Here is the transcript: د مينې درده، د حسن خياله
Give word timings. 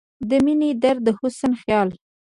د 0.29 0.31
مينې 0.45 0.69
درده، 0.83 1.11
د 1.13 1.15
حسن 1.19 1.51
خياله 1.61 1.95